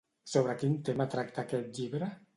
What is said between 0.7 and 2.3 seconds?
tema tracta aquest llibre?